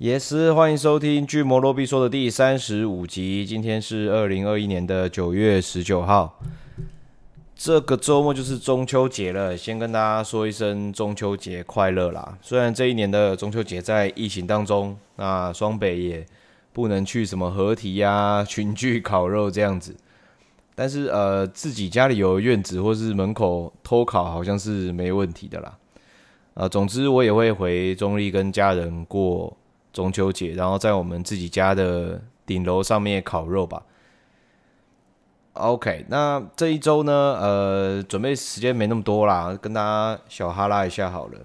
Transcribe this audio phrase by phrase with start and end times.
[0.00, 3.44] 也是欢迎收听《巨魔罗比说》的第三十五集。
[3.44, 6.40] 今天是二零二一年的九月十九号，
[7.54, 9.54] 这个周末就是中秋节了。
[9.54, 12.38] 先跟大家说一声中秋节快乐啦！
[12.40, 16.24] 虽然这一年的中秋节在疫情当中，那双北也
[16.72, 19.94] 不能去什么合体呀、群聚烤肉这样子，
[20.74, 25.76] 但是呃，自己家里有院子或是门口偷烤，好像是没问题的啦。
[26.54, 29.54] 呃，总之我也会回中立跟家人过。
[29.92, 33.82] 中秋节，然后在我们自己家的顶楼上面烤肉吧。
[35.54, 41.38] OK，那这一周呢，呃，准备时间没那么多啦，跟大家小哈拉一下好了。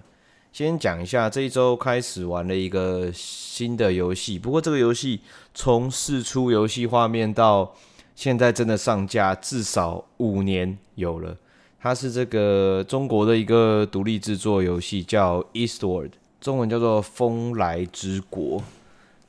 [0.54, 5.20] 先讲一下这一周开始玩了一个新的游戏，不过这个游戏
[5.54, 7.74] 从试出游戏画面到
[8.16, 11.36] 现在真的上架，至少五年有了。
[11.82, 16.12] 它是这个中国的一个独立制作游戏，叫 Eastward。
[16.40, 18.60] 中文叫做《风来之国》。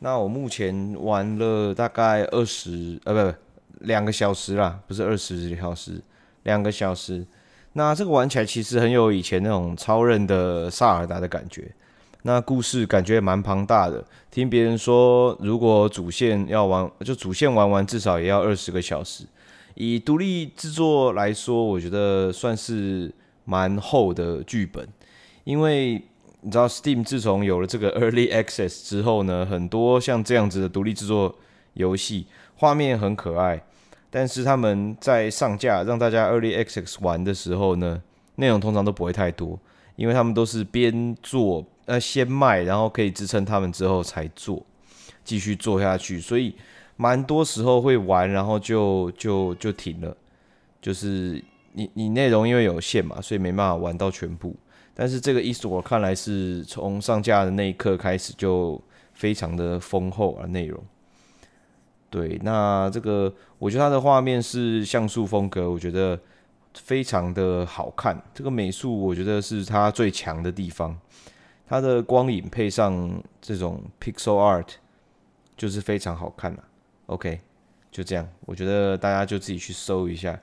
[0.01, 3.37] 那我目前玩了大概二十，呃，不不，
[3.87, 6.03] 两个小时啦，不是二十小时，
[6.43, 7.27] 两个小时。
[7.73, 11.73] 那这个玩起来其实很有以前那种超任的萨尔达的感觉。
[12.23, 14.05] 那故事感觉也蛮庞大的。
[14.31, 19.25] 听别人说，如果主线要玩，就主线玩完至少也要二十个小时。
[19.75, 23.11] 以独立制作来说，我觉得算是
[23.47, 24.87] 蛮厚的剧本，
[25.45, 26.03] 因为。
[26.47, 31.35] 你知道 Steam 自从有了这个 Early Access 之后呢，很多像这样子的独立制作
[31.73, 33.61] 游戏，画面很可爱，
[34.11, 38.01] 但是他们在上架让大家 Early Access 玩的时候呢，
[38.37, 39.59] 内容通常都不会太多，
[39.97, 44.65] 因为他们都是边做呃先卖，然后可以支撑他们之后才做，
[45.25, 46.55] 继续做下去，所以
[46.97, 50.17] 蛮多时候会玩，然后就就就停了，
[50.81, 54.55] 就是你你内容因为有限嘛，所以没办法玩到全部。
[54.99, 58.81] 但是这个 Eastward 看来是从上架的那一刻开始就
[59.13, 60.83] 非常的丰厚啊，内容。
[62.09, 66.19] 对，那这个我觉得它的画面是像素风格，我觉得
[66.73, 68.19] 非常的好看。
[68.33, 70.99] 这个美术我觉得是它最强的地方，
[71.67, 74.69] 它的光影配上这种 Pixel Art
[75.59, 76.65] 就是非常好看了。
[77.07, 77.41] OK，
[77.91, 80.39] 就这样，我觉得大家就自己去搜一下，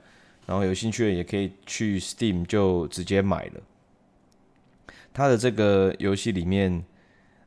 [0.46, 3.60] 然后有兴趣的也可以去 Steam 就直接买了。
[5.14, 6.84] 它的这个游戏里面，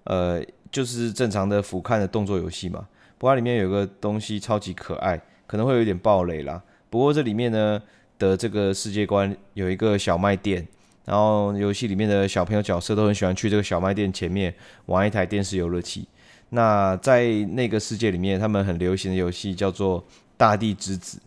[0.05, 0.41] 呃，
[0.72, 2.88] 就是正常的俯瞰的动作游戏嘛。
[3.17, 6.63] 不过它里面有个东西超级可爱，可能会有点暴雷啦。
[6.89, 7.79] 不过这里面呢
[8.17, 10.66] 的这个世界观有一个小卖店，
[11.03, 14.55] 然后游戏里面的小朋友角色都很喜欢去这个小卖店前面
[14.85, 16.07] 玩一台电视游乐器。
[16.51, 20.01] 那在那个世界里面，他们很流行的游戏叫做
[20.38, 21.17] 《大地之子》，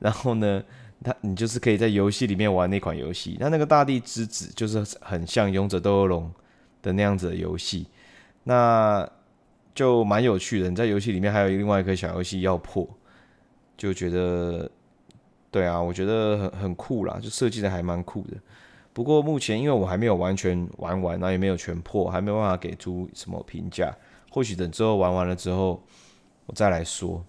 [0.00, 0.62] 然后呢。
[1.04, 6.30] 它你就是可以在游戏里面玩那款游戏，那那个大地之子就是很像勇者斗恶龙
[6.82, 7.86] 的那样子的游戏，
[8.44, 9.08] 那
[9.74, 10.68] 就蛮有趣的。
[10.68, 12.88] 你在游戏里面还有另外一个小游戏要破，
[13.76, 14.68] 就觉得
[15.50, 18.36] 对啊，我觉得很很酷啦，就设计的还蛮酷的。
[18.92, 23.96] 不过目前因为我还没有完全玩完，然后也没有全破，还没有办法给出什么评价。
[24.30, 25.80] 或许等之后玩完了之后，
[26.46, 27.24] 我再来说。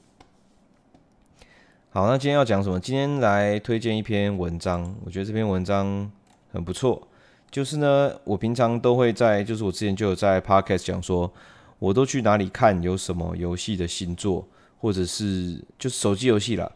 [1.91, 2.79] 好，那今天要讲什么？
[2.79, 6.09] 今天来推荐一篇文章，我觉得这篇文章
[6.51, 7.07] 很不错。
[7.49, 11.33] 就是呢，我平常都会在，就是我之前就有在 Podcast 讲说，
[11.79, 16.71] 我都去哪里看有什么游戏的新作，或者是就是手机游戏啦，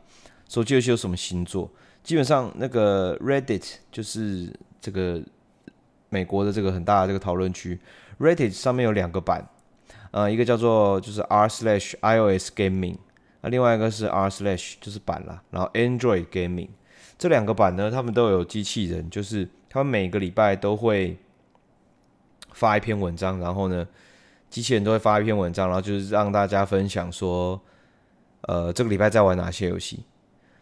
[0.49, 1.69] 手机游戏有什么新作？
[2.01, 4.51] 基本上那个 Reddit 就是
[4.81, 5.21] 这个
[6.09, 7.79] 美国的这个很大的这个讨论区
[8.19, 9.47] ，Reddit 上面有两个版，
[10.09, 12.95] 呃，一个叫做就是 r slash iOS Gaming。
[13.43, 16.69] 那另外一个是 r slash 就是版啦，然后 Android Gaming
[17.19, 21.17] 这两个版呢，他们都有机器人，就是他们每个礼拜都会
[22.53, 23.85] 发一篇文章，然后呢，
[24.49, 27.61] 机器人都会发一篇文章，然后就是让大家分享说，
[28.41, 30.03] 呃，这个礼拜在玩哪些游戏。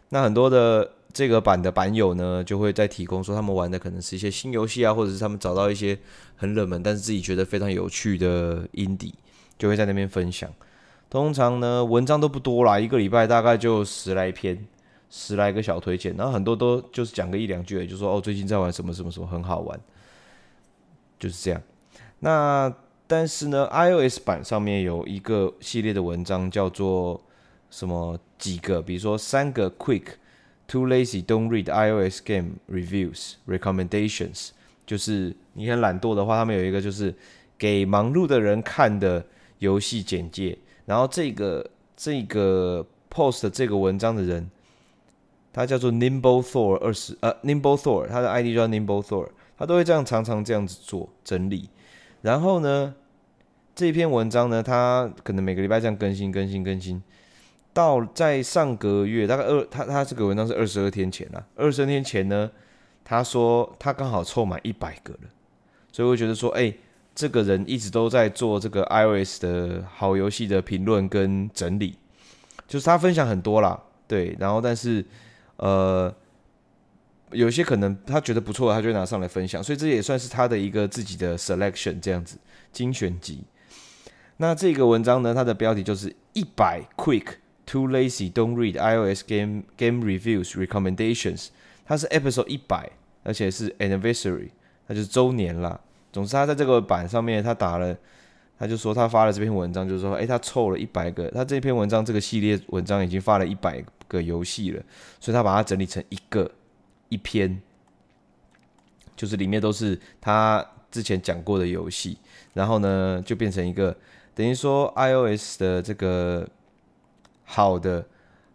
[0.08, 5.98] 那很多的这个版的版友呢，就会在提供说他们玩的可能是一些新游戏啊，或者是他们找到一些
[6.36, 9.12] 很冷门但是自己觉得非常有趣的 indie，
[9.56, 10.52] 就会在那边分享。
[11.12, 14.66] 通常呢，文章都不多啦，一个礼拜大概就十来篇，
[15.10, 19.78] 十来个小推荐，然后很多都就是讲个一两句，就说哦，最近在玩什么什么什么很好玩，
[21.18, 21.60] 就是这样。
[22.20, 22.74] 那
[23.06, 27.20] 但是呢，iOS 版上面有一个系列的文章叫做
[27.68, 30.14] 什么几个，比如说三个 Quick
[30.66, 34.52] Too Lazy Don't Read iOS Game Reviews Recommendations，
[34.86, 37.14] 就是你很懒惰的话，他们有一个就是
[37.58, 39.26] 给忙碌的人看的
[39.58, 40.56] 游戏简介。
[40.84, 44.50] 然后这个这个 post 这个文章的人，
[45.52, 51.68] 他叫做 Nimble Thor 二十呃 Nimble Thor，他的 ID 叫 Nimble Thor，他都会这样常常这样子做整理。
[52.22, 52.94] 然后呢，
[53.74, 57.02] 这篇文章呢，他可能每个礼拜这样更新、更新、更新，
[57.72, 62.50] 到在上个月大概二，他他这个文章是二十二天前啊，二十二天前呢，
[63.04, 65.20] 他说他刚好凑满一百个了，
[65.90, 66.72] 所以我觉得说，哎、
[67.14, 71.96] 这个人一直都在做这个 iOS 的好游戏的评论跟整理，
[72.66, 75.04] 就是他分享很多啦，对，然后但是
[75.56, 76.14] 呃。
[77.34, 82.36] 有些可能他觉得不错，他就拿上来分享，所以这也算是他的一个自己的 selection 这样子
[82.70, 83.42] 精选集。
[84.36, 91.48] 那这个文章呢，它的标题就是一百 quick too lazy don't read iOS game game reviews recommendations。
[91.86, 92.90] 它是 episode 一百，
[93.22, 94.50] 而且是 anniversary，
[94.86, 95.80] 那就是周年啦。
[96.12, 97.96] 总之，他在这个版上面他打了，
[98.58, 104.82] 他就说他发了这篇文章，就是说，诶，他凑了一百个，他这篇文章这个系列文章已经发了一百个游戏了，
[105.18, 106.50] 所以他把它整理成一个。
[107.08, 107.60] 一篇，
[109.14, 112.16] 就是里面都是他之前讲过的游戏，
[112.54, 113.94] 然后呢，就变成一个
[114.34, 116.48] 等于说 iOS 的这个
[117.44, 118.02] 好的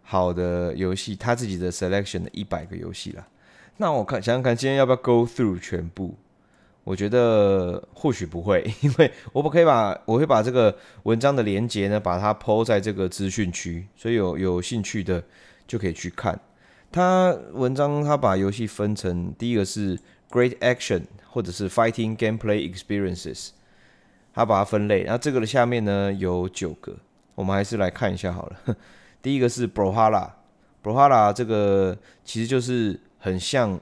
[0.02, 3.24] 好的游戏，他自己的 selection 的一百个游戏了。
[3.76, 6.16] 那我看想想看，今天要不要 go through 全部？
[6.88, 15.22] 我觉得或许不会， 因为我不可以把我会把这个文章的连结呢，把它抛在这个资讯区，所以有有兴趣的
[15.66, 16.40] 就可以去看。
[16.90, 19.98] 他文章他把游戏分成第一个是
[20.30, 23.50] Great Action 或者是 Fighting Gameplay Experiences，
[24.32, 25.02] 他把它分类。
[25.02, 26.96] 然后这个的下面呢有九个，
[27.34, 28.76] 我们还是来看一下好了。
[29.20, 33.78] 第一个是 Brawlhalla，Brawlhalla 这个其实就是很像，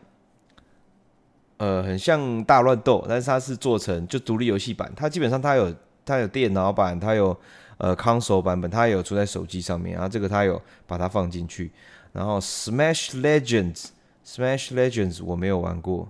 [1.58, 4.92] 呃，很像大乱斗，但是它是做成就独立游戏版。
[4.94, 5.74] 它基本上它有
[6.04, 7.36] 它有电脑版，它有
[7.78, 9.94] 呃 console 版本，它也有出在手机上面。
[9.94, 11.72] 然后这个它有把它放进去。
[12.12, 16.08] 然后 Smash Legends，Smash Legends 我没有玩过，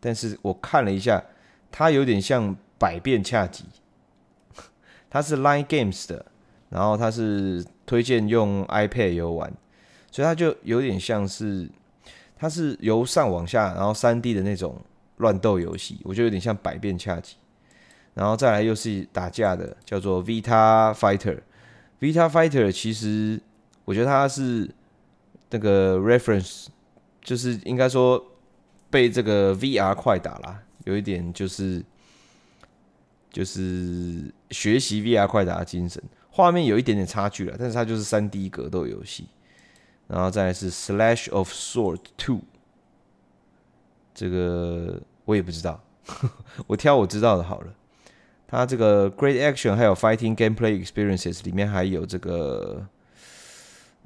[0.00, 1.22] 但是我看了一下，
[1.70, 3.64] 它有点像百变恰吉，
[5.10, 6.24] 它是 Line Games 的，
[6.70, 9.52] 然后它是推荐用 iPad 游玩，
[10.10, 11.68] 所以它就有点像是，
[12.42, 14.76] 它是由上往下，然后 3D 的那种
[15.18, 17.36] 乱斗游戏，我觉得有点像百变恰吉，
[18.14, 23.40] 然后再来又是打架的，叫做 Vita Fighter，Vita Fighter 其实
[23.84, 24.68] 我觉得它是。
[25.54, 26.68] 那个 reference
[27.20, 28.24] 就是应该说
[28.88, 31.84] 被这个 VR 快打啦，有一点就是
[33.30, 39.26] 就是学习 VR 快打的精神，画面有一点点差距了，但是它就是三 D 格斗游戏，
[40.12, 42.42] 然后再来是 Slash of Sword Two，
[44.12, 45.82] 这个我也不知道，
[46.68, 47.72] 我挑我知道的好了。
[48.46, 52.86] 它这个 Great Action 还有 Fighting Gameplay Experiences 里面还有这个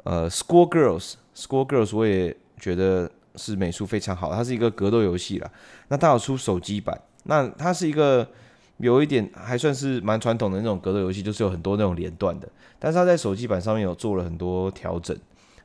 [0.04, 1.14] 呃 Score Girls。
[1.34, 5.50] Score Girls 我也觉得是美术非常好，它是一个格斗游戏啦。
[5.88, 8.30] 那它有出手机版，那它是一个
[8.76, 12.48] 有一点还算是蛮传统的那种格斗游戏，就是有很多那种连段的。
[12.78, 15.18] 但是它在手机版上面有做了很多调整，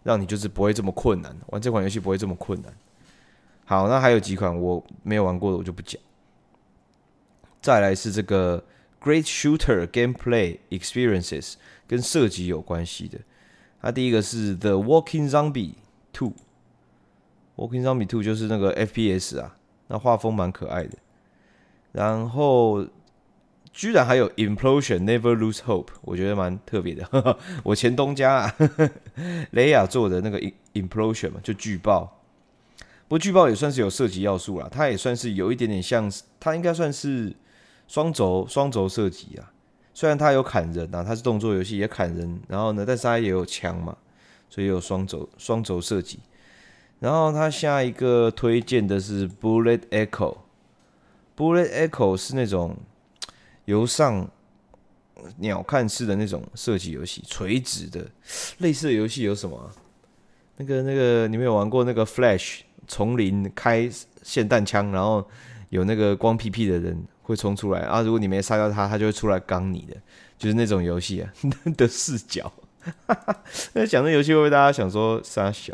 [0.03, 2.74] 让你就是不会这么困难，玩这款游戏不会这么困难。
[3.65, 6.01] 好，那还有几款我没有玩过的，我就不讲。
[7.62, 8.63] 再来是这个
[9.01, 11.53] Great Shooter Gameplay Experiences，
[11.88, 13.19] 跟射击有关系的。
[13.81, 15.74] 它第一个是 The Walking Zombie
[16.12, 19.56] Two，Walking Zombie Two 就是那个 FPS 啊，
[19.88, 20.98] 那画风蛮可爱的。
[21.91, 22.86] 然后
[23.74, 27.38] 居然还有 Implosion Never Lose Hope，我觉得蛮特别的。
[27.63, 28.56] 我前东家啊，
[29.51, 30.40] 雷亚做的那个
[30.74, 32.18] Implosion 嘛，就巨爆。
[33.08, 37.34] 不过巨爆也算是有射击要素啦，它也算是有一点点像，它应该算是
[37.88, 39.51] 双轴双轴射击啊。
[39.94, 43.96] 虽然它有砍人啊，它是动作游戏也砍人，然后呢，但是它也有枪嘛，
[44.50, 46.20] 所以有双轴双轴射击。
[47.00, 52.78] 然后它下一个推荐的是 Bullet Echo，Bullet Echo 是那种
[53.72, 54.30] 由上
[55.38, 58.06] 鸟瞰式的那种射击游戏，垂直的
[58.58, 59.72] 类似的游戏有什么？
[60.58, 63.90] 那个那个你们有玩过那个 Flash 丛林开
[64.24, 65.25] 霰弹枪，然后
[65.70, 67.04] 有那个光屁屁的人。
[67.24, 68.01] 会冲出来啊！
[68.01, 69.96] 如果你没杀掉他，他就会出来刚你的，
[70.38, 71.32] 就是那种游戏啊
[71.78, 72.51] 的 视角。
[73.72, 75.72] 那讲这游戏会不会大家想说杀小？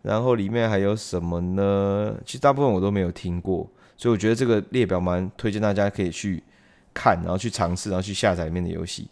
[0.00, 2.14] 然后里面还有什么呢？
[2.24, 6.42] 其实大部分我都没有听过，所以我觉得这个列表蛮推荐大家可以去
[6.94, 9.08] 看，然后去尝试，然后去下载里面的游戏。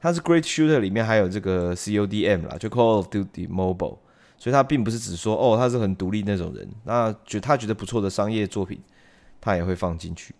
[0.00, 3.98] 它是 Great Shooter 里面还有这个 CODM 啦，就 Call of Duty Mobile，
[4.36, 8.78] 所以它并不是只说哦，他是很独立那种人，那觉他觉得不错的商业作品，
[9.40, 10.34] 他也会放进去。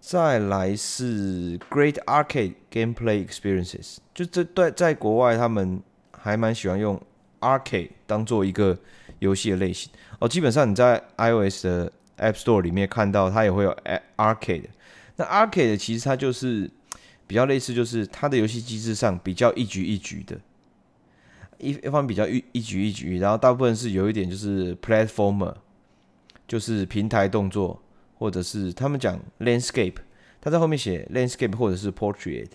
[0.00, 5.80] 再来是 Great Arcade Gameplay Experiences，就这对在国外他们
[6.10, 7.00] 还蛮喜欢用
[7.40, 8.76] Arcade 当做一个
[9.20, 10.28] 游戏的类型哦。
[10.28, 13.74] 基本上你在 iOS 的 App Store 里面看到它也会有
[14.16, 14.64] Arcade，
[15.16, 16.70] 那 Arcade 其实它就是
[17.26, 20.40] 比较类似，就是它的游戏机制上比较一局一局的，
[21.58, 25.54] 一一方比较一一局一局，然后大部分是有一点就是 Platformer，
[26.46, 27.80] 就是平台动作，
[28.18, 29.96] 或者是他们讲 Landscape，
[30.40, 32.48] 他在后面写 Landscape 或者是 Portrait，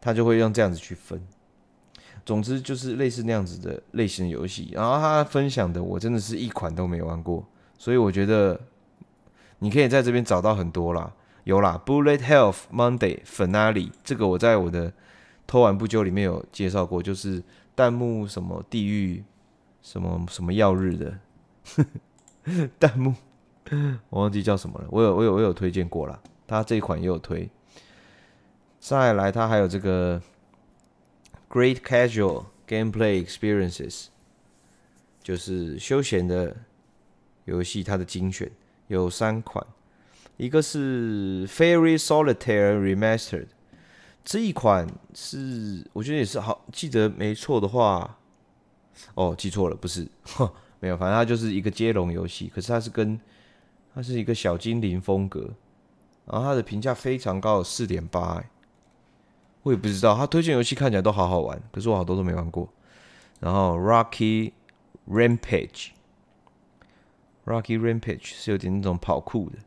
[0.00, 1.26] 他就会用这样子去分。
[2.26, 7.46] 总之就是类似那样子的类型的游戏，然后他分享的我真的是一款都没玩过，
[7.78, 8.60] 所以我觉得
[9.60, 11.10] 你可以在这边找到很多啦，
[11.44, 14.92] 有啦，Bullet Health Monday Finale 这个我在我的
[15.46, 17.42] 偷玩不久里面有介绍过，就是
[17.74, 19.24] 弹幕什么地狱
[19.82, 21.18] 什么什么曜日的。
[22.78, 23.14] 弹幕，
[24.10, 27.48] 我忘记叫什么了，我有我有我有推荐过啦，他这一款也有推，
[28.80, 30.20] 再来他还有这个。
[31.50, 34.08] Great Casual Gameplay Experiences，
[35.22, 36.54] 就是休闲的
[37.46, 38.50] 游戏，它的精选
[38.88, 39.66] 有三款，
[40.38, 43.48] 一个是 Fairy Solitaire Remastered，
[44.24, 48.18] 这一款是我觉得也是好，记得没错的话，
[49.14, 50.08] 哦，记错了，不是，
[50.80, 53.20] 没有，反正它就是一个接龙游戏，可是它是跟
[53.94, 55.50] 它是一个小精灵风格，
[56.24, 58.48] 然后它的评价非常高，四点八，哎。
[59.64, 62.72] 我也不知道，他推荐游戏看起来都好好玩，可是我好多都没玩过。
[63.40, 64.52] 然后 Rocky
[65.10, 69.58] Rampage，Rocky Rampage 是有点那种跑酷的，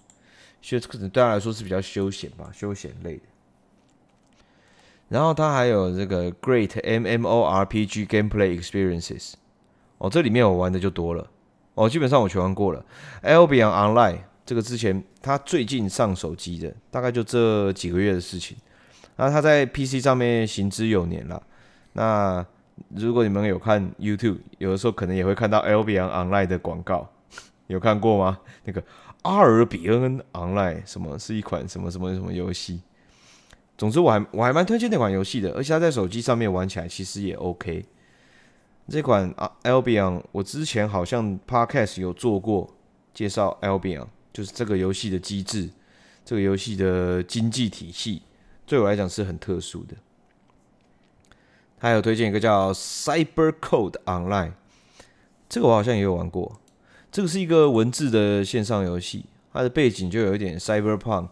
[0.62, 3.24] 所以可能对他来说是比较休闲吧，休闲类的。
[5.10, 9.34] 然后他还有这个 Great MMORPG Gameplay Experiences，
[9.98, 11.28] 哦，这里面我玩的就多了，
[11.74, 12.86] 哦，基本上我全玩过了。
[13.24, 18.56] Albion Online 这个之前他最近上手机的，大概就这几个月的事情。
[19.18, 21.44] 那他在 PC 上面行之有年了。
[21.94, 22.46] 那
[22.96, 27.10] 如果你们有看 YouTube，有的时候可能也会看到 Albion Online 的广告，
[27.68, 28.40] 有看过吗？
[28.64, 28.82] 那个
[29.24, 32.82] 阿尔比恩 Online 什么是一款什么什么什么游戏？
[33.78, 37.86] 总之我还我还蛮推荐那款游戏的，而且它在手机上面玩起来其实也 OK。
[38.88, 42.70] 这款啊 Albion 我之前好像 Podcast 有做过
[43.14, 45.70] 介绍 Albion，就是这个游戏的机制，
[46.24, 48.22] 这个游戏的经济体系。
[48.66, 49.96] 对我来讲是很特殊的。
[51.80, 54.54] 还有推荐一个叫 Cyber Code Online，
[55.50, 56.61] 这个我好像也有玩过。
[57.12, 61.30] 这个是一个文字的线上游戏，它的背景就有一点 Cyberpunk，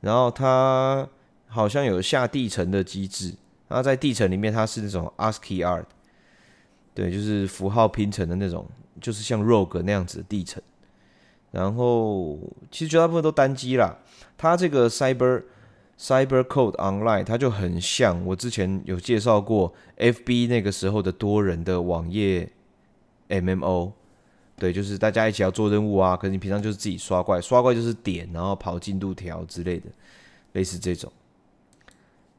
[0.00, 1.08] 然后它
[1.48, 3.34] 好像有下地层的机制。
[3.68, 5.84] 然后在地层里面，它是那种 ASCII art，
[6.92, 8.66] 对，就是符号拼成的那种，
[9.00, 10.60] 就是像 Rogue 那样子的地层。
[11.52, 12.36] 然后
[12.70, 13.98] 其实绝大部分都单机啦。
[14.36, 15.44] 它这个 Cyber
[15.96, 22.50] Cybercode Online，它就很像我之前有介绍过 FB 那个时候的多人的网页
[23.28, 23.92] MMO，
[24.60, 29.86] 对，就是大家一起要做任务啊，可是你平常就是自己刷怪，刷怪就是点，然后跑进度条之类的，
[30.52, 31.10] 类似这种。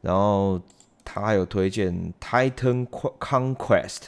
[0.01, 0.61] 然后
[1.03, 4.03] 他还有推荐 Titan Conquest，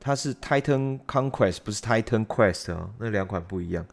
[0.00, 3.86] 它是 Titan Conquest，不是 Titan Quest 啊，那两款不一样。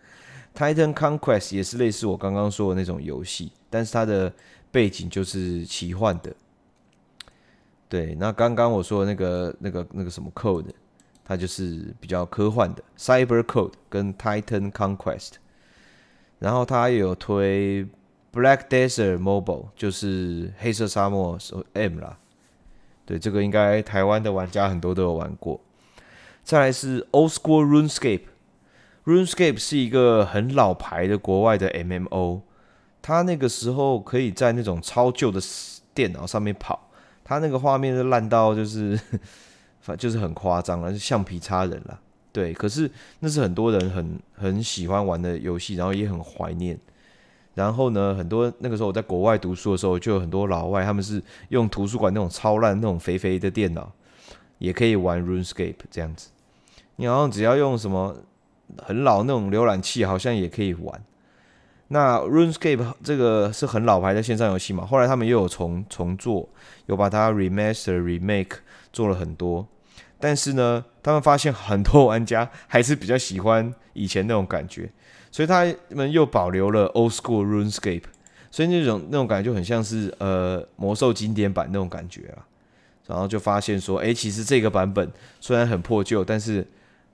[0.55, 4.31] Titan Conquest 也是类似我刚刚说的那种游戏，但是它的
[4.71, 6.33] 背景就是奇幻的，
[7.89, 8.15] 对。
[8.15, 10.71] 那刚刚我说的那个、那个、那个什么 Code，
[11.25, 15.31] 它就是比较科幻的 Cyber Code 跟 Titan Conquest。
[16.39, 17.85] 然后它也有推
[18.31, 21.37] Black Desert Mobile，就是黑色沙漠
[21.73, 22.17] M 啦。
[23.05, 25.59] 对，这个应该台湾的玩家很多都有玩过。
[26.43, 32.41] 再来是 Old School RuneScape，RuneScape 是一个很老牌的国外的 MMO。
[33.01, 35.39] 他那个时候可以在那种超旧的
[35.93, 36.89] 电脑上面跑，
[37.23, 38.99] 他那个画面是烂到就是，
[39.85, 41.99] 反就是很夸张了，是橡皮擦人了。
[42.31, 42.89] 对，可是
[43.19, 46.75] 那是很多人很很喜欢玩的游戏，然后也很怀念。
[47.53, 53.91] 然后呢，很多那个时候我在国外读书的时候，就有很多老外，他们是用图书馆那种超烂那种肥肥的电脑，
[54.57, 56.29] 也可以玩 RuneScape 这样子。
[56.95, 58.17] 你好像只要用什么
[58.81, 60.99] 很老那种浏览器，好像也可以玩。
[61.89, 66.49] 那 RuneScape 这个是很老牌的线上游戏嘛，后来他们又有重重做，
[66.87, 68.57] 有把它 remaster remake
[68.91, 69.67] 做了很多，
[70.19, 74.89] 但是呢，他们发现很多玩家还是比较喜欢以前那种感觉，
[75.31, 78.03] 所以他们又保留了 Old School RuneScape，
[78.49, 82.47] 所以那种那种感觉就很像是呃魔兽经典版那种感觉啊，
[83.07, 86.65] 然后就发现说，哎，其实这个版本虽然很破旧，但是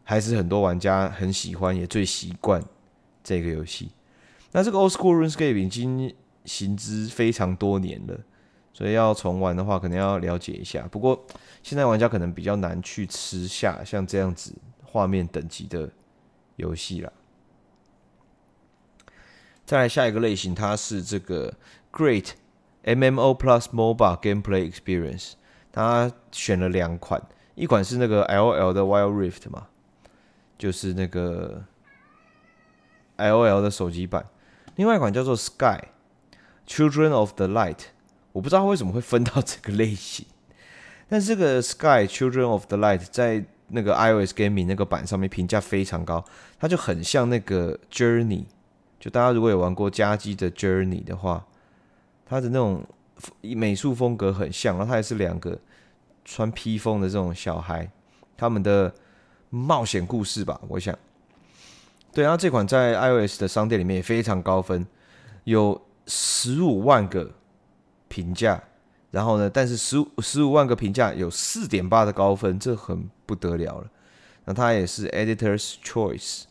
[0.04, 2.64] 还是很多玩家很喜欢，也最习惯
[3.24, 3.90] 这个游戏。
[4.52, 6.14] 那这个 Old School RuneScape 已经
[6.46, 8.20] 行之非常多年了，
[8.74, 10.88] 所以要重玩的话，可能要了解一下。
[10.92, 11.26] 不过
[11.62, 15.90] 现在玩家可能比较难去吃下像这样子画面等级的
[16.56, 17.12] 游戏啦。
[19.66, 21.54] 再来下一个类型，它是这个
[21.92, 22.32] Great
[22.84, 25.34] MMO Plus Mobile Gameplay Experience，
[25.72, 27.22] 它选了两款，
[27.56, 29.68] 一款是那个 LOL 的 Wild Rift 嘛，
[30.58, 31.64] 就是那个
[33.18, 34.26] LOL 的手机版，
[34.76, 35.80] 另外一款叫做 Sky
[36.68, 37.78] Children of the Light，
[38.32, 40.26] 我不知道为什么会分到这个类型，
[41.10, 46.24] 但是这个 Sky Children of the Light 在那个 iOS Gaming 那个版上面评价非常高，
[46.60, 48.46] 它就很像那个 Journey，
[49.00, 51.46] 就大家如果有玩过家机的 Journey 的话，
[52.26, 52.86] 它的那种
[53.42, 55.58] 美术风格很像，然后它也是两个
[56.26, 57.90] 穿披风的这种小孩，
[58.36, 58.94] 他们的
[59.50, 60.98] 冒险故事吧，我想。
[62.14, 64.86] 对，然后这款在 iOS 的商店里面也非常高分，
[65.46, 67.32] 有十五万个
[68.12, 68.62] 评价。
[69.12, 69.50] 然后呢？
[69.50, 73.90] 但是十五十五万个评价有四点八的高分，这很不得了了。
[74.46, 76.44] 那它也是 Editor's Choice，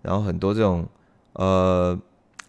[0.00, 0.88] 然后很多这种
[1.32, 2.00] 呃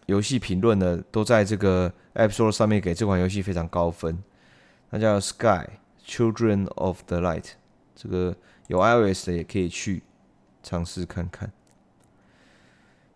[0.05, 4.23] 游戏评论呢，都在这个 App Store 上面给这款游戏非常高分。
[4.91, 5.67] 它叫 Sky
[6.05, 7.53] Children of the Light，
[7.95, 8.35] 这个
[8.67, 10.03] 有 iOS 的也可以去
[10.61, 11.51] 尝试看看。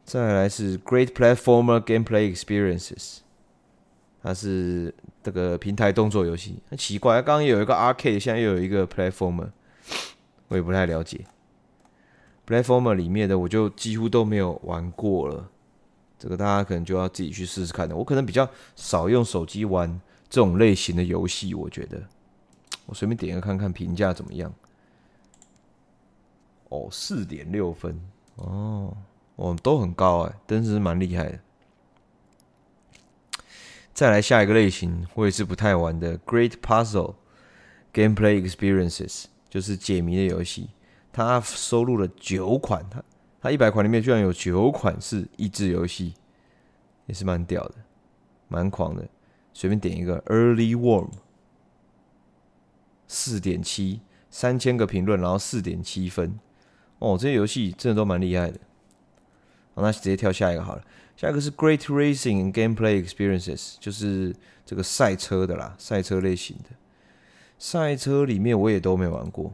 [0.04, 3.20] 再来是 Great Platformer Gameplay Experiences。
[4.26, 4.92] 它是
[5.22, 9.52] 这个平台动作游戏，很奇怪，刚刚有一个 arcade，现在又有一个 platformer，
[10.48, 11.24] 我也不太了解。
[12.48, 15.48] platformer 里面的我就几乎都没有玩过了，
[16.18, 17.96] 这个大家可能就要自己去试试看的。
[17.96, 19.88] 我可能比较少用手机玩
[20.28, 22.02] 这种类型的游戏，我觉得，
[22.88, 24.52] 我随便点一个看看评价怎么样。
[26.70, 28.02] 哦，四点六分，
[28.38, 28.98] 哦，
[29.36, 31.40] 哦，都很高哎，真是蛮厉害的。
[33.96, 36.20] 再来下一个类型，我也是不太玩的。
[36.20, 37.16] Great Puzzle
[37.94, 40.72] Gameplay Experiences 就是解谜的游戏，
[41.14, 43.02] 它收录了九款，它
[43.40, 46.14] 它一百款里面居然有九款是益智游戏，
[47.06, 47.76] 也是蛮屌的，
[48.50, 49.08] 蛮狂的。
[49.54, 51.12] 随便点一个 Early Worm，
[53.08, 56.38] 四点七，三千个评论，然后四点七分，
[57.00, 58.60] 哦，这些游戏真的都蛮厉害的。
[59.74, 60.84] 好，那直接跳下一个好了。
[61.16, 66.76] 下一个是 Great Racing Gameplay Experiences，就是这个赛车的啦，赛车类型的。
[67.58, 69.54] 赛车里面我也都没玩过，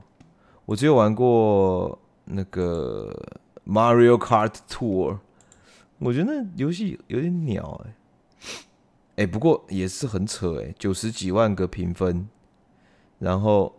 [0.65, 3.15] 我只有玩过那个
[3.65, 5.19] Mario Kart Tour。
[5.99, 7.93] 我觉得那游戏有点鸟哎、
[9.17, 12.27] 欸，哎、不过也是很扯哎、九十几万个评分，
[13.19, 13.75] 然后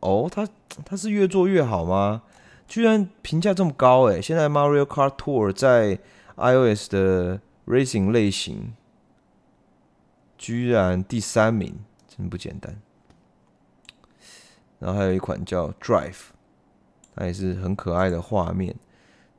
[0.00, 0.48] 哦，它
[0.84, 2.22] 它是越做越好吗？
[2.66, 4.22] 居然评价这么高哎、欸！
[4.22, 5.98] 现在 Mario Kart Tour 在
[6.40, 8.72] iOS 的 Racing 类型
[10.38, 12.80] 居然第三名，真不简单。
[14.78, 16.30] 然后还有一款叫 Drive，
[17.14, 18.74] 它也是很可爱的画面。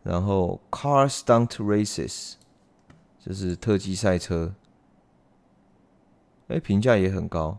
[0.04, 2.34] 然后 Car Stunt Races，
[3.20, 4.54] 就是特技赛车，
[6.48, 7.58] 哎，评价也很高。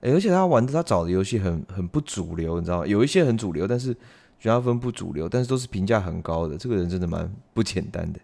[0.00, 2.86] 哎，而且他玩的他找的游戏很很不主流，你知道吗？
[2.86, 3.94] 有一些很主流，但是
[4.38, 6.56] 绝大部分不主流，但是都是评价很高的。
[6.56, 8.20] 这个人真的蛮不简单的。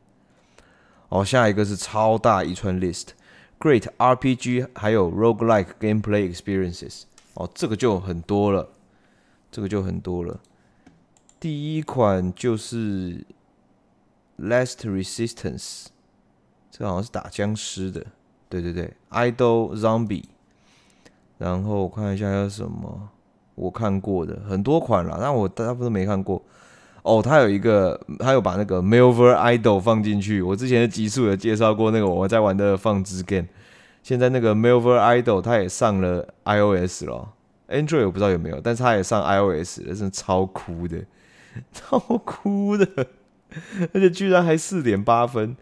[1.15, 7.03] 哦，下一个是超大一串 list，Great RPG，还有 Roguelike Gameplay Experiences。
[7.35, 8.69] 哦，这个就很多了，
[9.53, 10.41] 这个就很多了。
[11.39, 13.25] 第一款就是
[14.41, 15.87] Last Resistance，
[16.73, 18.05] 这好像是打僵尸的，
[18.49, 20.25] 对对对，Idol Zombie。
[21.39, 23.09] 然后我看一下还有什么
[23.55, 26.43] 我看过的，很多款了，但我大部分都没看过。
[27.05, 30.41] 哦，他有一个，他有把那个 Melver Idol 放进去。
[30.41, 33.47] 我之前的集数有介绍过那个我在玩的放置 game。
[34.03, 37.35] 现在那个 Melver Idol 他也上了 iOS 了
[37.69, 41.05] ，Android 我不知道有没有，但是他也上 iOS 了，真的超酷的，
[41.73, 42.87] 超酷的，
[43.93, 45.55] 而且居然还四点八分，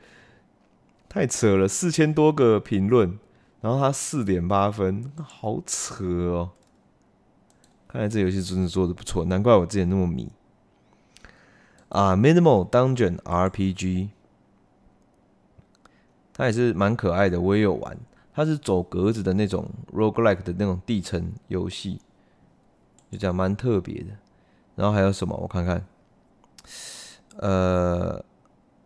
[1.08, 3.18] 太扯了，四千多个评论，
[3.60, 6.50] 然后他四点八分，好扯哦。
[7.88, 10.30] 看来这游戏真的做的不错，难怪我之前那么迷。
[11.92, 14.08] 啊，Minimal Dungeon RPG，
[16.32, 17.98] 它也是蛮可爱的，我也有玩。
[18.34, 22.00] 它是走格子的那种 roguelike 的那种地层游戏，
[23.10, 24.08] 就这样蛮特别的。
[24.74, 25.36] 然后还有什么？
[25.36, 25.84] 我看看，
[27.36, 28.24] 呃，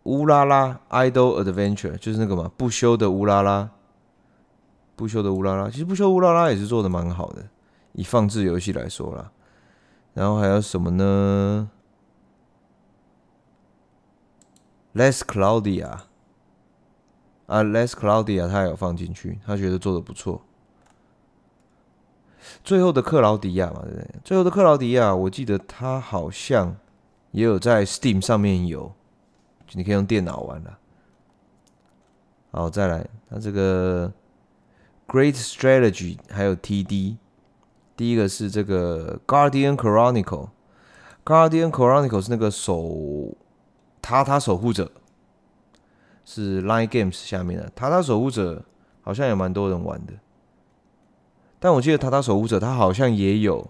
[0.03, 3.69] 乌拉拉 Idol Adventure 就是那个嘛，不休的乌拉拉，
[4.97, 5.69] 不休的乌拉拉。
[5.69, 7.47] 其实不休乌拉拉也是做的蛮好的，
[7.93, 9.31] 以放置游戏来说啦。
[10.13, 11.69] 然后还有什么呢
[14.97, 15.99] ？Less Claudia
[17.45, 20.41] 啊，Less Claudia 他有放进去，他觉得做的不错。
[22.63, 24.07] 最后的克劳迪亚嘛，对不对？
[24.23, 26.75] 最后的克劳迪亚，我记得他好像
[27.31, 28.93] 也有在 Steam 上面有，
[29.73, 30.79] 你可以用电脑玩了。
[32.51, 34.11] 好，再来，它这个
[35.07, 37.17] Great Strategy 还有 TD，
[37.95, 43.35] 第一个是这个 Guardian Chronicle，Guardian Chronicle 是那个守
[44.07, 44.89] 塔塔守护者，
[46.23, 48.63] 是 Line Games 下面的塔塔守护者，
[49.01, 50.13] 好像也蛮多人玩的，
[51.59, 53.69] 但我记得塔塔守护者它好像也有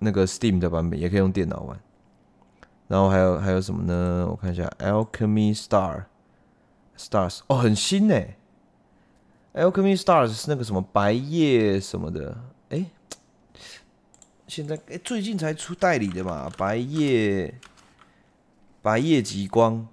[0.00, 1.80] 那个 Steam 的版本，也可以用电脑玩。
[2.88, 4.26] 然后还有还有什么呢？
[4.28, 6.06] 我看一下，Alchemy Star
[6.98, 8.20] Stars 哦，很新呢。
[9.54, 12.36] Alchemy Stars 是那个什么白夜什么的，
[12.70, 12.86] 哎，
[14.48, 17.54] 现在哎最近才出代理的嘛，白夜
[18.82, 19.88] 白夜极光，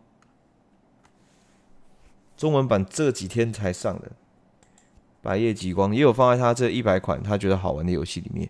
[2.36, 4.12] 中文版这几天才上的，
[5.22, 8.50] 白夜极光也有放在他这一百款他觉得好玩的游戏里面，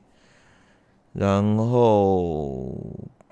[1.13, 2.73] 然后。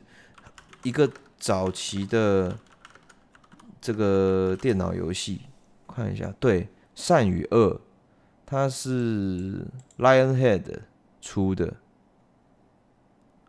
[0.82, 2.58] 一个早期的
[3.80, 5.42] 这个电脑游戏，
[5.87, 7.80] 看一下，对，善与恶。
[8.46, 9.66] 它是
[9.98, 10.62] Lionhead
[11.20, 11.76] 出的，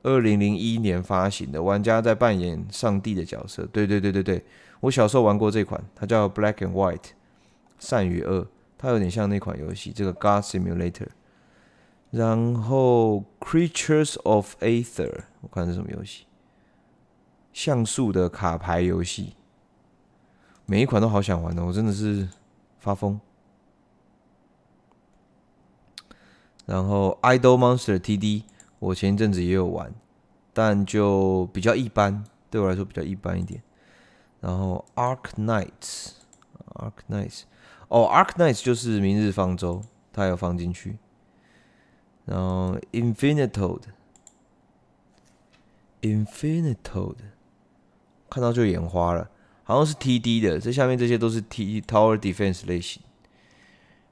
[0.03, 1.61] 二零零一年发行的。
[1.61, 3.65] 玩家在扮演上帝的角色。
[3.71, 4.45] 对对对对对，
[4.85, 7.11] 我小时候玩过这款，它叫 Black and White，
[7.79, 8.47] 善与恶。
[8.77, 11.07] 它有点像那款游戏，这个 God Simulator。
[12.11, 16.25] 然后 Creatures of Aether，我看是什么游戏？
[17.51, 19.35] 像素的卡牌游戏。
[20.67, 22.29] 每一款都好想玩哦，我真的是
[22.77, 23.19] 发疯。
[26.67, 28.19] 然后《Idle Monster TD》，
[28.77, 29.91] 我前一阵子也有玩，
[30.53, 33.63] 但就比较一般，对我来说比较一般一点。
[34.45, 34.85] 然后
[35.17, 35.71] 《Arknights》，
[37.09, 37.39] 《Arknights》，
[37.87, 39.79] 哦，《Arknights》就是《明日方舟》，
[40.13, 40.99] 它有放进去。
[42.25, 43.79] 然后《Infinite Toad》，
[46.27, 47.15] 《Infinite Toad》，
[48.29, 49.31] 看到就眼花了，
[49.63, 53.01] 好像是 TD 的，这下面这些都是 T Tower Defense 类型。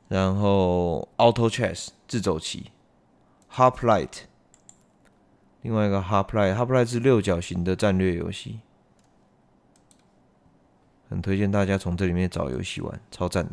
[0.08, 2.72] 然后 Auto Chess 自走棋
[3.52, 4.22] ，Hoplite，
[5.62, 8.62] 另外一个 Hoplite，Hoplite 是六角形的战略游戏，
[11.14, 13.52] 很推荐大家从这里面找游戏玩，超赞的。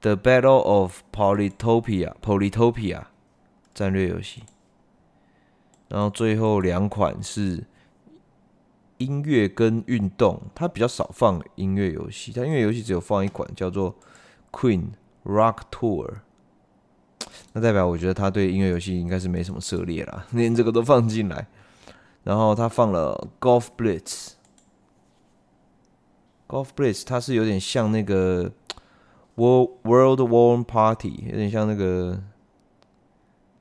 [0.00, 3.04] The Battle of Polytopia，Polytopia
[3.72, 4.42] 战略游戏。
[5.88, 7.64] 然后最后两款是
[8.98, 13.94] 音乐跟运动，它比较少放音乐游戏，它音乐游戏只有放一款叫做
[14.52, 14.88] Queen。
[15.28, 16.18] Rock Tour，
[17.52, 21.48] 那代表我觉得他对音乐游戏应该是没什么涉猎啦， 连这个都放进来。
[22.22, 24.34] 然后他放了 Golf Blitz
[26.48, 28.52] Golf Blitz，它是有点像那个
[29.34, 32.22] World World War Party，有点像那个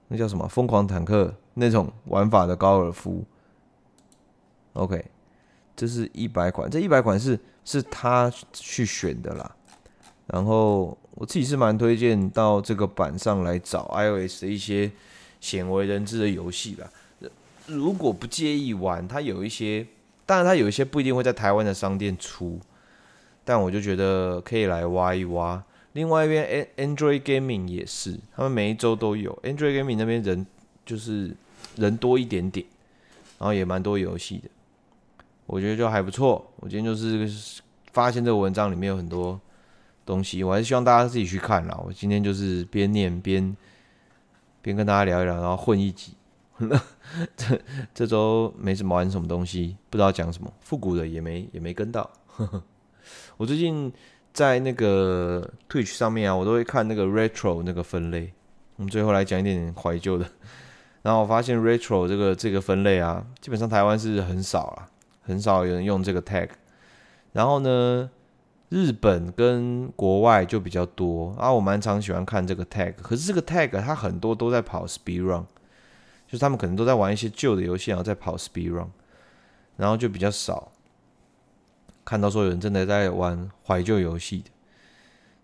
[0.07, 3.25] 那叫什么疯狂坦克那种玩法的高尔夫。
[4.73, 5.05] OK，
[5.75, 9.55] 这是一百款，这一百款是是他去选的啦。
[10.27, 14.91] 然后我自己是蛮推荐到这个版上来找 iOS 的一些
[15.39, 16.89] 鲜为人知的游戏吧。
[17.67, 19.87] 如果不介意玩，它有一些，
[20.25, 22.59] 当然它有一些不一定会在台湾的商店出，
[23.45, 25.63] 但我就觉得可以来挖一挖。
[25.93, 30.45] 另外一边 Android Gaming 也是，他们每一周都有 Android Gaming 那边人
[30.85, 31.33] 就是
[31.77, 32.65] 人多一点点，
[33.39, 34.49] 然后也蛮多游戏的，
[35.45, 36.51] 我觉得就还不错。
[36.57, 37.25] 我今天就是
[37.93, 39.39] 发现这个文章里面有很多。
[40.05, 41.81] 东西我还是希望大家自己去看啦。
[41.83, 43.57] 我今天就是边念边
[44.61, 46.13] 边跟大家聊一聊，然后混一集。
[47.35, 47.59] 这
[47.91, 52.07] 这周没什么玩什么东西，不知道讲什么，复古的也没也没跟到。
[53.37, 53.91] 我最近
[54.33, 58.33] 在那个 Twitch 上面啊，我都会看那个 Retro 那个分类。
[58.77, 60.25] 我们最后来讲一点怀旧的。
[61.01, 64.89] 然后我发现 Retro 这个这个分类啊，基本上台湾是很少啊，
[65.21, 66.49] 很少有人用这个 tag。
[67.33, 68.09] 然后呢，
[68.69, 75.45] 日本跟国外就比较多啊，我蛮常喜欢看这个 tag，可是这个 tag 它很多都在跑 speed run，
[76.27, 78.87] 就是他们可能都在玩一些旧的游戏，然后在跑 speed run，
[79.77, 80.71] 然后就比较少
[82.05, 84.51] 看到说有人真的在玩怀旧游戏的。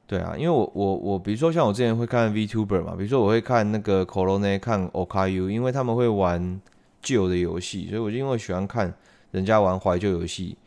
[0.07, 6.61] 对啊，因为我我我，比如说像我之前会看 VTuber 嘛，比如说我会看那个 Korone 看 Okayu，因为他们会玩
[7.01, 8.93] 旧的游戏，所以我就因为喜欢看
[9.31, 10.57] 人家玩怀旧游戏。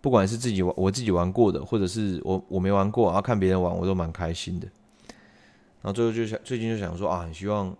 [0.00, 4.66] 不管是自己玩，我自己玩过的，或者是我我没玩过，然后看别人玩，我都蛮开心的。
[5.82, 7.76] 然后最后就想，最近就想说啊，很希望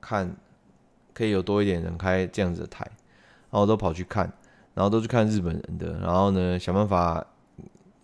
[0.00, 0.34] 看
[1.14, 2.84] 可以有多一点人开这样子的台。
[2.84, 4.32] 然后我都跑去看，
[4.76, 7.26] 然后都去看日本人的，然后呢想办法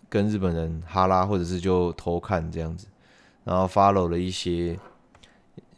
[0.09, 2.87] 跟日本人哈拉，或者是就偷看这样子，
[3.43, 4.77] 然后 follow 了一些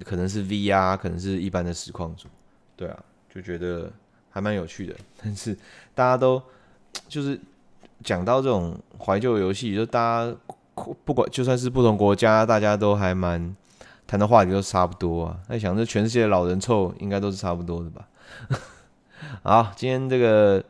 [0.06, 2.30] 可能是 VR，可能是一般的实况组，
[2.78, 2.98] 对啊，
[3.30, 3.92] 就觉得
[4.30, 4.96] 还蛮有趣的。
[5.22, 5.54] 但是
[5.94, 6.42] 大家都
[7.10, 7.38] 就是
[8.02, 10.34] 讲到这种怀旧游戏，就大家
[11.04, 13.54] 不管就算是不同国家，大家都还蛮
[14.08, 15.40] 谈的话题都差不多啊。
[15.50, 18.08] 那想着全世界老人臭应该都是差不多的吧。
[19.44, 20.64] 好，今天这个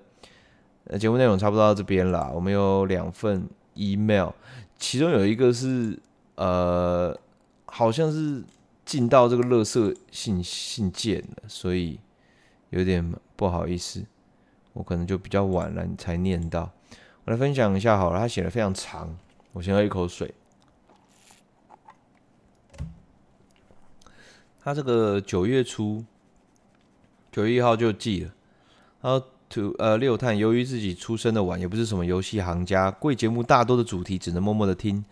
[0.85, 2.31] 那节目内容差不多到这边了。
[2.33, 4.29] 我们有两份 email，
[4.77, 5.99] 其中有一个是
[6.35, 7.17] 呃，
[7.65, 8.43] 好像是
[8.85, 11.99] 进到这个垃圾信信件了，所以
[12.69, 14.05] 有点不好意思，
[14.73, 16.71] 我可能就比较晚了才念到。
[17.25, 19.17] 我来分享一下好了，他写的非常长，
[19.53, 20.33] 我先喝一口水。
[24.63, 26.03] 他这个九月初。
[27.31, 28.31] 九月一号就寄了，
[29.01, 29.27] 然后
[29.77, 35.03] 呃六探，由于自己出生的晚，也不是什么游戏行家，贵节目大多的主题只能默默的听，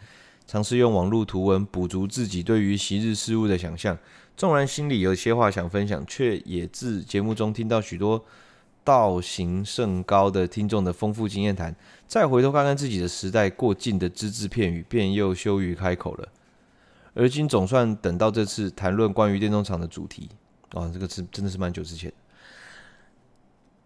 [0.46, 3.98] 尝试用网络图文补足自己对于昔日事物的想象。
[4.36, 8.24] 纵然心里有些话想分享，却也自节目中听到许多
[8.84, 11.76] 道行甚高的听众的丰富经验谈，
[12.08, 16.28] 再回头看看自己的时代过尽的只字片语，便又羞于开口了。
[17.14, 20.28] 而今总算等到这次谈论关于电动厂的主题。
[20.72, 22.12] 哦，这个是真的是蛮久之前。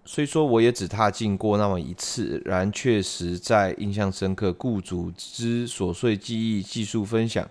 [0.07, 4.53] 虽说我也只踏进过那么一次，然确实在印象深刻。
[4.53, 7.45] 故组织琐碎记忆技术分享，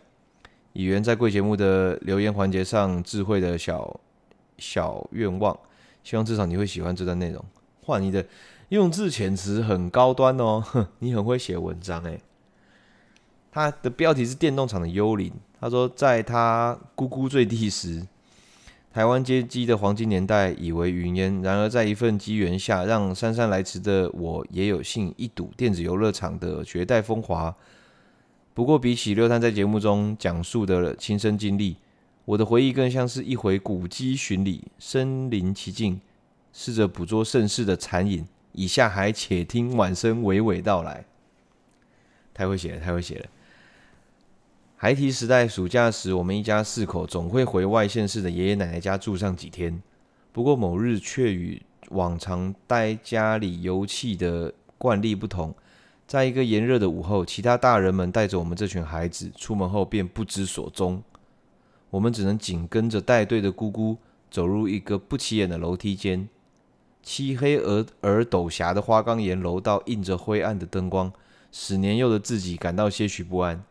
[0.73, 4.01] 以缘在贵节目的留言环节上智慧的小
[4.57, 5.55] 小愿望，
[6.03, 7.45] 希望至少你会喜欢这段内容。
[7.85, 8.25] 哇，你的
[8.71, 12.19] 用字遣词很高端哦，哼， 你很会写文章诶。
[13.53, 15.29] 他的标题是《电动厂的幽灵》，
[15.61, 18.07] 他说在他咕咕坠地时。
[18.97, 27.55] 台湾街机的黄金年代已为云烟，然而在一份机缘下，让姗姗来迟的我也有幸一睹电子游乐场的绝代风华。
[28.55, 31.77] 不过，比起六探在节目中讲述的亲身经历，
[32.25, 36.01] 我的回忆更像是一回古迹巡礼，身临其境，
[36.55, 38.27] 试着捕捉盛世的残影。
[38.53, 41.05] 以下还且听晚生娓娓道来。
[42.33, 43.27] 太会写了，太会写了。
[44.79, 49.83] 孩提时代暑假时，我们一家四口总会回外县市的爷爷奶奶家住上几天。
[50.35, 55.55] 不过某日却与往常待家里游憩的惯例不同，
[56.07, 61.03] 在一个炎热的午后，其他大人们带着我们这群孩子出门后便不知所踪，
[61.89, 63.97] 我们只能紧跟着带队的姑姑
[64.31, 66.29] 走入一个不起眼的楼梯间。
[67.03, 71.11] 漆黑而而陡狭的花岗岩楼道映着灰暗的灯光，
[71.51, 73.65] 使年幼的自己感到些许不安。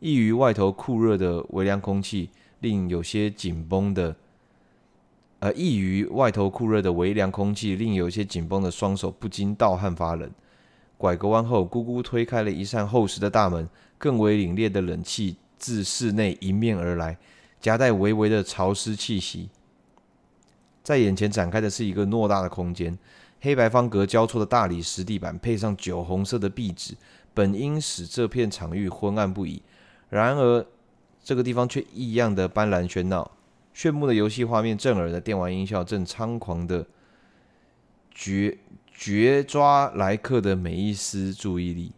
[0.00, 4.16] 异于外头酷热的微凉空气，令有些紧绷的，
[5.40, 10.30] 呃，异于外头酷热的微凉空气，令有些紧绷的双手不禁盗汗发冷。
[10.96, 17.18] 拐个弯后，姑姑推开了一扇厚实的大门，更为凛冽的冷气自室内迎面而来，
[17.60, 19.48] 夹带微微的潮湿气息。
[20.82, 22.98] 在眼前展开的是一个偌大的空间，
[23.40, 26.94] 黑白方格交错的大理石地板，配上酒红色的壁纸，
[27.32, 29.62] 本应使这片场域昏暗不已。
[30.10, 30.66] 然而，
[31.22, 33.30] 这个地方却异样的斑斓喧闹，
[33.72, 36.84] 炫目的游戏画面，震耳的电玩音效，正猖狂的
[38.10, 38.58] 绝
[38.92, 41.92] 绝抓来客的每一丝注意力。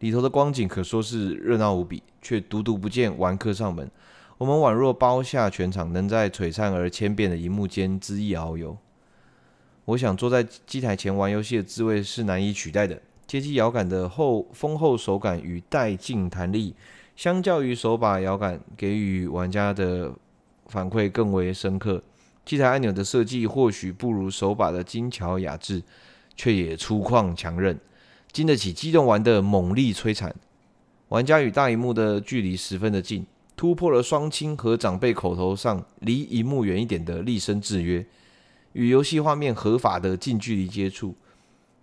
[0.00, 3.90] 里头的光景可说是热闹无比，却独独不见玩客上门。
[4.36, 8.76] 我们宛若包下全场，能在璀璨而千变的荧幕间恣意遨游。
[9.86, 13.00] 我想坐在机台前玩游戏的滋味是难以取代的。
[13.26, 16.74] 街机摇杆的厚丰厚手感与带劲弹力。
[17.18, 20.14] 相较于手把摇杆，给予玩家的
[20.66, 22.00] 反馈更为深刻。
[22.44, 25.82] 机台按钮的设计或许不如手把的精巧雅致，
[26.36, 27.76] 却也粗犷强韧，
[28.30, 30.32] 经得起机动玩的猛力摧残。
[31.08, 33.26] 玩家与大荧幕的距离十分的近，
[33.56, 38.06] 突破了双亲和长辈口头上离荧幕远一点的立身制约，
[38.74, 41.16] 与游戏画面合法的近距离接触，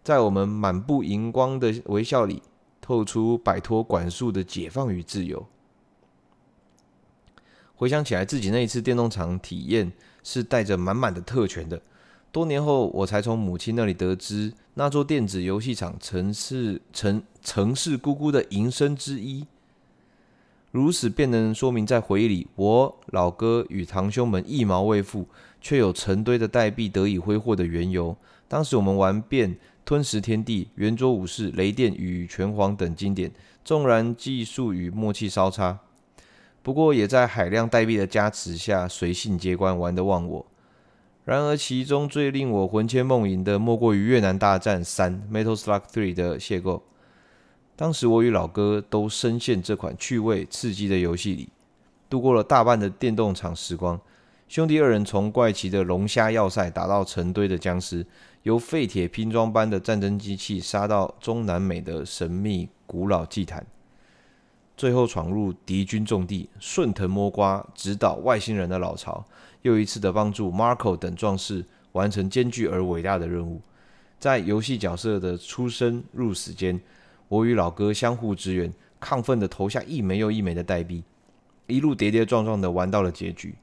[0.02, 2.42] 在我们满布荧光的微笑里。
[2.86, 5.44] 透出摆脱管束的解放与自由。
[7.74, 9.92] 回想起来，自己那一次电动厂体验
[10.24, 11.82] 是带着满满的特权的。
[12.32, 19.48] 多年后，我才从母亲那里得知，那座电子游戏厂曾是曾曾是姑姑的营生之一。
[20.70, 25.28] 如此便能说明，在回忆里，我老哥与堂兄们一毛未付，
[25.60, 28.16] 却有成堆的代币得以挥霍的缘由。
[28.48, 29.58] 当时我们玩遍。
[29.86, 33.32] 吞食天地、圆桌武士、雷电与拳皇等经典，
[33.64, 35.78] 纵然技术与默契稍差，
[36.64, 40.46] 不过也在海量代币的加持下随性接关，玩得忘我。
[41.24, 46.82] 然而，其中最令我魂牵梦萦的，莫过于《越南大战三》（Metal Slug Three） 的邂逅。
[47.76, 51.50] 当时我与老哥都深陷这款趣味刺激的游戏里，
[52.10, 54.00] 度过了大半的电动场时光。
[54.48, 58.06] 兄弟二人从怪奇的龙虾要塞打到成堆的僵尸，
[58.44, 63.66] 由废铁拼装般的战争机器杀到中南美的神秘古老祭坛，
[64.78, 69.26] 最后闯入敌军重地，顺藤摸瓜，直捣外星人的老巢，
[69.64, 73.60] 又一次的帮助 Marco 等壮士完成艰巨而伟大的任务。
[74.20, 76.80] 在游戏角色的出生入死间，
[77.28, 81.04] 我与老哥相互支援，亢奋的投下一枚又一枚的代币，
[81.66, 83.56] 一路跌跌撞撞的玩到了结局。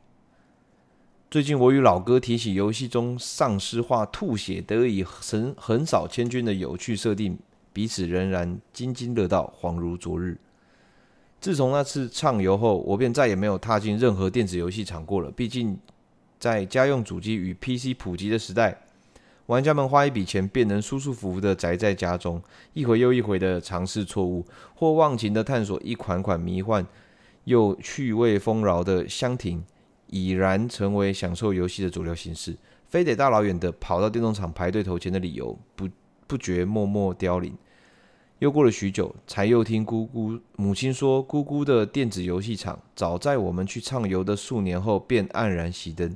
[1.33, 7.39] 最近我与老哥提起游戏中丧尸化吐血得以横横扫千军的有趣设定，
[7.73, 10.37] 彼此仍然津津乐道，恍如昨日。
[11.41, 15.31] 自从那次畅游后，我便再也没有踏进任何电子游戏场过了。
[15.31, 15.79] 毕竟，
[16.39, 18.83] 在家用主机与 PC 普及的时代，
[19.47, 22.43] 玩家们花一笔钱便能舒舒服服地宅在家中，
[22.75, 26.87] 一回又一回地尝试错误，或忘情地探索一款款迷幻
[27.45, 29.65] 又趣味丰饶的箱庭。
[30.13, 32.55] 已然成为享受游戏的主流形式，
[32.87, 35.89] 非得大老远的跑到电动厂排队投钱的理由，不
[36.27, 37.57] 不觉默默凋零。
[38.39, 46.15] 又过了许久，才又听姑姑母亲说，姑姑的电子游戏厂早在我们去畅游的数年后便黯然熄灯。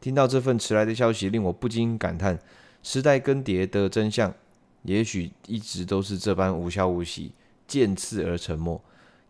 [0.00, 2.38] 听到这份迟来的消息，令我不禁感叹：
[2.84, 4.32] 时代更迭的真相，
[4.84, 7.32] 也许一直都是这般无消无息，
[7.66, 8.80] 渐次而沉默。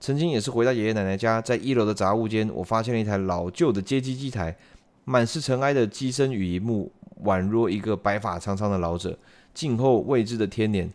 [0.01, 4.57] 曾经也是回到爷爷奶奶家，在一楼的杂物间，我发现了一台老旧的街机机台，
[5.05, 6.91] 满是尘埃的机身与萤幕，
[7.25, 9.19] 宛若一个白发苍苍的老者，
[9.53, 10.91] 静候未知的天年。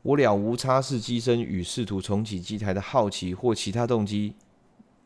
[0.00, 4.32] 我了无擦拭机身与试图重启机台的好奇或其他动机。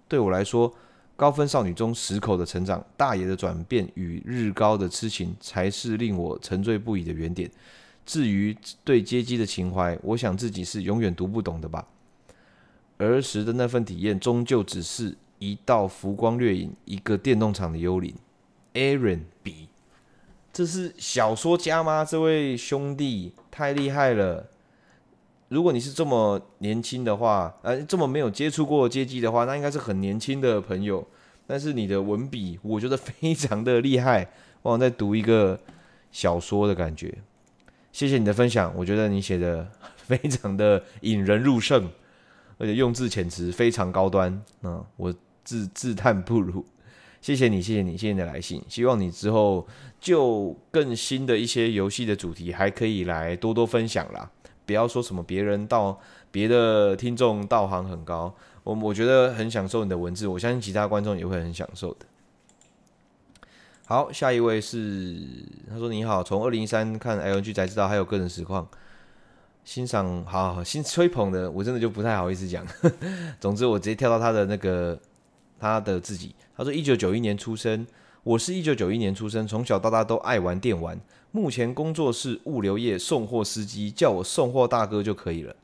[0.07, 0.73] 对我来说，
[1.17, 7.51] 高分少女中十口的成长，大爷的转变与日高的痴情，才是令我沉醉不已的原点。
[8.07, 11.85] 至于对街机的情怀，我想自己是永远读不懂的吧。
[13.05, 18.15] 儿时的那份体验，终究只是一道浮光掠影，一个电动场的幽灵。
[18.75, 19.69] Aaron B，
[20.53, 22.05] 这是小说家吗？
[22.05, 24.49] 这位兄弟太厉害了！
[25.49, 31.07] 如果你是这么年轻的话，呃，这么没有接触过街机的话，那应该是很年轻的朋友。
[31.47, 34.31] 但是你的文笔，我觉得非常的厉害，
[34.63, 35.61] 我好像在读一个
[36.11, 37.19] 小说的感觉。
[37.93, 41.91] 谢谢你的分享，我觉得你写的非常的引人入胜。
[42.63, 46.65] 而且用字遣词非常高端，嗯，我自自叹不如。
[47.21, 48.63] 谢谢你，谢谢你，谢谢你的来信。
[48.69, 49.67] 希望你之后
[50.01, 54.31] 就更新的一些游戏的主题，还可以来多多分享啦。
[54.65, 55.99] 不要说什么别人到
[56.31, 62.07] 别的听众道行很高，我我觉得很享受你的文字，我相信其他观众也会很享受的。
[63.87, 65.19] 好，下一位是
[65.69, 68.69] 他说你好，从二零一三看 LNG 才知道还有个人实况。
[69.65, 72.67] 欣赏好，好，好，新吹捧的，我真的就不太好意思讲。
[73.39, 74.99] 总之，我直接跳到他的那个
[75.59, 76.35] 他的自己。
[76.57, 77.87] 他说，一九九一年出生，
[78.25, 81.01] 我是一九九一年出生，从小到大都爱玩电玩。
[81.31, 85.55] 目前工作是物流业送货司机，叫我送货大哥就可以了。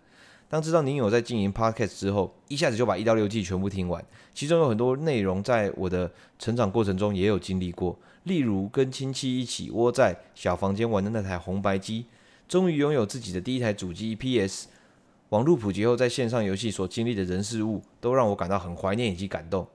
[0.49, 4.03] 当知道您有在经营 Podcast 之后，一下子就把一到六季全部听完。
[4.33, 12.07] 其中有很多内容在我的成长过程中也有经历过，例如跟亲戚一起窝在小房间玩的那台红白机。
[12.49, 14.69] 终于拥有自己的第一台主机，E.P.S.
[15.29, 19.69] 网络普及后，在线上游戏所经历的人事物，都让我感到很怀念以及感动。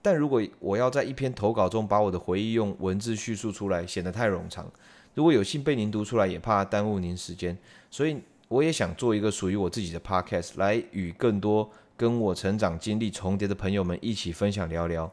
[0.00, 4.70] 但如果我要在一篇投稿中把我的回忆用文字叙述出来，显得太冗长。
[5.14, 7.58] 如果有幸被您读出来，也怕耽误您时间，
[7.90, 15.12] 所以我也想做一个属于我自己的 Podcast，来与更多跟我成长经历重叠的朋友们一起分享聊聊。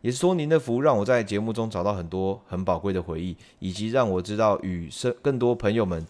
[0.00, 4.88] 也是说您的福，让我在节目中找到很多很宝贵的回忆，以及让我知道与
[5.20, 6.06] 更多朋友们。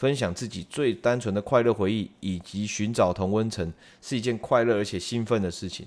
[0.00, 3.70] 分享自己最单纯的快乐回忆，以及寻找同温层，
[4.00, 5.86] 是一件快乐而且兴奋的事情。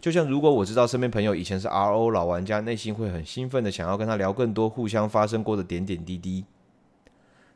[0.00, 6.42] 就像如果我知道身边朋友以前是 RO 老玩家，内心会很兴奋的想要跟他聊更多互相发生过的点点滴滴。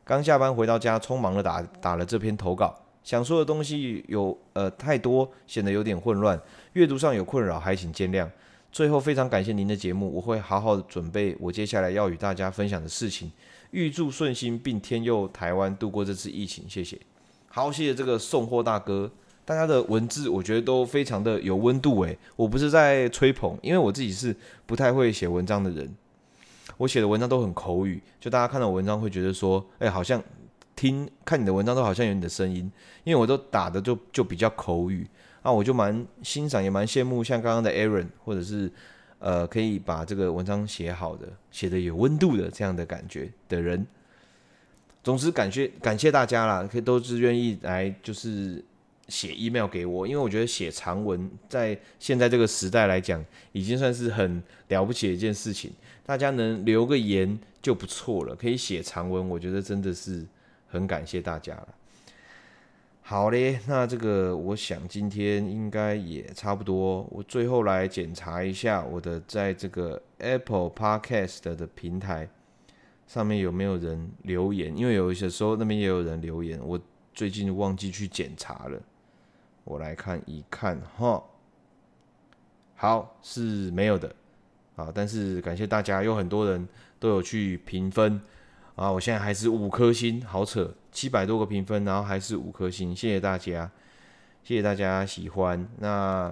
[0.03, 6.39] 刚下班回到家，匆忙的打打了这篇投稿，想说的东西有呃太多，显得有点混乱，
[6.73, 8.29] 阅读上有困扰，还请见谅。
[8.71, 13.31] 最后非常感谢您的节目，我会好好准备我接下来要与大家分享的事情。
[13.71, 16.99] 预祝顺心，并天佑台湾度过这次疫情，谢谢。
[17.47, 19.11] 好，谢谢这个送货大哥，
[19.43, 25.95] 大家的文字我觉得都非常的有温度诶，我不是在吹捧，因为我自己是不太会写文章的人，
[26.77, 30.21] 我写的文章都很口语，就大家看到文章会觉得说，哎，好像
[30.75, 32.71] 听看你的文章都好像有你的声音，
[33.03, 35.07] 因为我都打的就就比较口语，
[35.43, 38.71] 那我就蛮欣赏也蛮羡慕像刚刚的 Aaron 或者是
[39.19, 43.85] 呃，可以把这个文章写好的，写的有温度的这样的感觉的人。
[45.03, 48.63] 总之，感谢感谢大家啦，可以都是愿意来就是
[49.07, 55.71] 写 email 给我，因为我觉得写长文在现在这个时代来讲，已经算是很了不起的一件事情。
[56.05, 60.25] 大家能留个言就不错了，可以写长文，我觉得真的是
[60.67, 61.67] 很感谢大家了。
[63.09, 67.07] 好嘞，那这个我想今天应该也差不多。
[67.09, 72.27] 我最后来检查一下我的在这个 Apple Podcast 的平台
[73.07, 76.77] 上面有没有人留言，因为有一些时候那边也有人留言，我
[77.13, 78.77] 最近忘记去检查了。
[79.63, 81.23] 我来看一看哈，
[82.75, 84.13] 好，是没有的。
[84.75, 84.91] 啊！
[84.93, 86.67] 但是感谢大家，有很多人
[86.99, 88.19] 都有去评分
[88.77, 88.91] 啊！
[88.91, 93.69] 我现在还是五颗星，好扯，七百多个评分，然后还是五颗星，谢谢大家，
[94.43, 95.67] 谢谢大家喜欢。
[95.79, 96.31] 那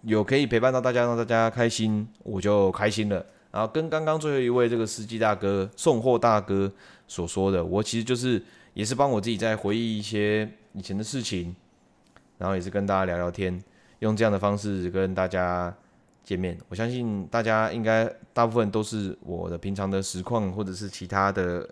[0.00, 3.26] 有可以陪伴到大家，让大家开心，我就开心了。
[3.50, 6.72] 然后跟刚刚最后一位这个司机大哥、送货大哥
[7.06, 8.42] 所说的，我其实就是
[8.72, 11.54] 也是帮我自己在回忆一些以前的事情，
[12.38, 13.62] 然后也是跟大家聊聊天，
[13.98, 15.76] 用这样的方式跟大家。
[16.24, 21.68] 见面，我相信大家应该大部分都是我的平常的实况或者是其他的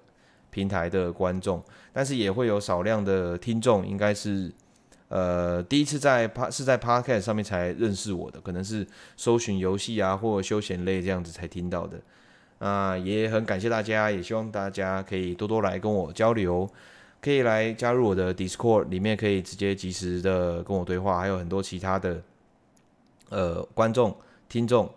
[0.51, 4.53] 平台的观众，但是也会有少量的听众，应该是
[5.09, 8.87] 呃第一次在趴是在 Podcast 上面才认识我的，可能是
[9.17, 12.01] 搜寻游戏啊或休闲类这样子才听到的。
[12.59, 16.69] 啊、也很感谢大家，也希望大家可以多多来跟我交流，
[17.23, 22.23] 可以来加入我的 Discord 里面，可以直接及时的跟我对话，还有很多其他的
[23.31, 24.15] 呃观众。
[24.51, 24.93] 听众，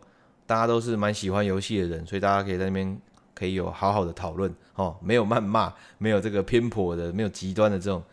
[0.45, 2.99] 大家都是蛮喜欢游戏的人，所以大家可以在那边
[3.33, 8.03] 可以有好好的讨论哦，没有谩骂，没有这个偏颇的，没有极端的这种，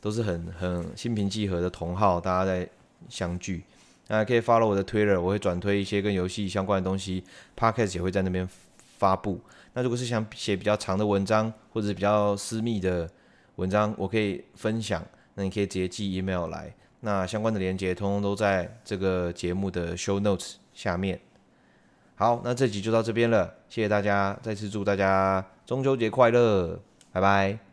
[0.00, 2.68] 都是很很心平气和的同好，大家在
[3.08, 3.64] 相聚。
[4.08, 7.24] 那可以 follow 我的 Twitter，我会转推一些跟游戏相关的东西
[7.56, 8.46] ，Podcast 也会在那边
[8.98, 9.40] 发布。
[9.72, 13.10] 那如果是想写比较长的文章，或者是比较私密的
[13.56, 15.02] 文章，我可以分享，
[15.36, 16.74] 那你可以直接寄 email 来。
[17.00, 21.18] 那相关的连接通通都在这个节目的 show notes 下面。
[22.16, 26.78] 好，那这集就到这边了，谢谢大家，再次祝大家中秋节快乐，
[27.10, 27.63] 拜拜。